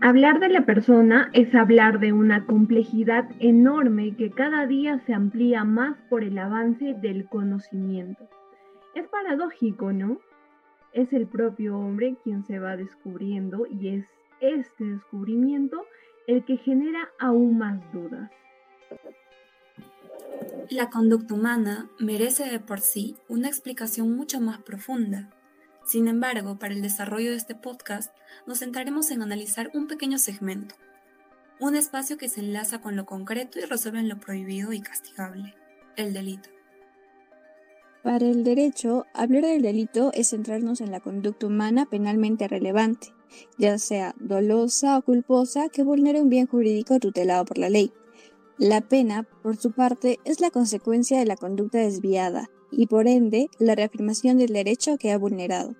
[0.00, 5.64] Hablar de la persona es hablar de una complejidad enorme que cada día se amplía
[5.64, 8.28] más por el avance del conocimiento.
[8.94, 10.20] Es paradójico, ¿no?
[10.92, 14.06] Es el propio hombre quien se va descubriendo y es
[14.40, 15.84] este descubrimiento
[16.28, 18.30] el que genera aún más dudas.
[20.70, 25.30] La conducta humana merece de por sí una explicación mucho más profunda.
[25.88, 28.14] Sin embargo, para el desarrollo de este podcast,
[28.46, 30.74] nos centraremos en analizar un pequeño segmento,
[31.60, 35.54] un espacio que se enlaza con lo concreto y resuelve en lo prohibido y castigable,
[35.96, 36.50] el delito.
[38.02, 43.14] Para el derecho, hablar del delito es centrarnos en la conducta humana penalmente relevante,
[43.56, 47.94] ya sea dolosa o culposa que vulnere un bien jurídico tutelado por la ley.
[48.58, 53.48] La pena, por su parte, es la consecuencia de la conducta desviada y por ende
[53.60, 55.76] la reafirmación del derecho que ha vulnerado.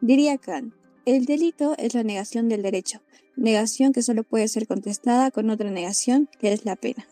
[0.00, 0.74] Diría Kant,
[1.06, 3.00] el delito es la negación del derecho,
[3.36, 7.06] negación que solo puede ser contestada con otra negación que es la pena.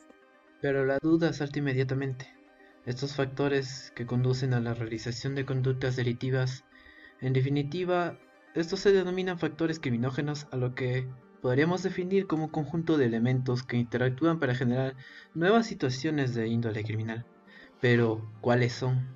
[0.60, 2.26] Pero la duda salta inmediatamente.
[2.84, 6.64] Estos factores que conducen a la realización de conductas delitivas,
[7.20, 8.18] en definitiva,
[8.56, 11.06] estos se denominan factores criminógenos a lo que
[11.42, 14.96] podríamos definir como un conjunto de elementos que interactúan para generar
[15.34, 17.24] nuevas situaciones de índole criminal.
[17.80, 19.06] Pero, ¿cuáles son?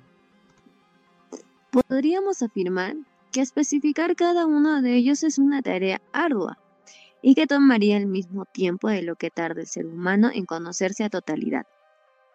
[1.71, 2.95] Podríamos afirmar
[3.31, 6.59] que especificar cada uno de ellos es una tarea ardua
[7.21, 11.03] y que tomaría el mismo tiempo de lo que tarda el ser humano en conocerse
[11.03, 11.65] a totalidad.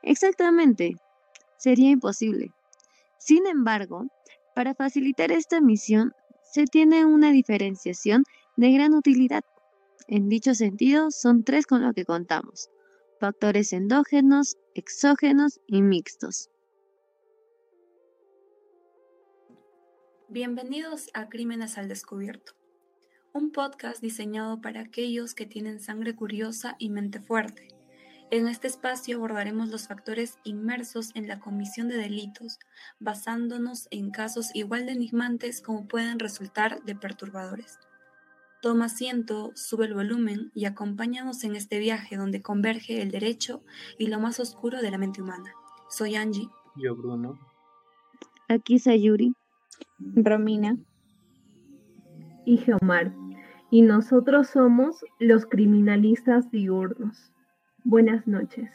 [0.03, 0.97] Exactamente,
[1.57, 2.53] sería imposible.
[3.19, 4.07] Sin embargo,
[4.55, 8.25] para facilitar esta misión, se tiene una diferenciación
[8.57, 9.45] de gran utilidad.
[10.11, 12.71] En dicho sentido, son tres con lo que contamos.
[13.21, 16.49] Factores endógenos, exógenos y mixtos.
[20.31, 22.55] Bienvenidos a Crímenes al Descubierto,
[23.35, 27.69] un podcast diseñado para aquellos que tienen sangre curiosa y mente fuerte.
[28.31, 32.59] En este espacio abordaremos los factores inmersos en la comisión de delitos,
[32.99, 37.79] basándonos en casos igual de enigmantes como pueden resultar de perturbadores.
[38.61, 43.63] Toma asiento, sube el volumen y acompáñanos en este viaje donde converge el derecho
[43.99, 45.53] y lo más oscuro de la mente humana.
[45.89, 46.49] Soy Angie.
[46.75, 47.39] Yo, Bruno.
[48.49, 49.33] Aquí Sayuri.
[49.99, 50.77] Romina.
[52.45, 53.15] Y Geomar.
[53.71, 57.33] Y nosotros somos los criminalistas diurnos.
[57.85, 58.71] Buenas noches.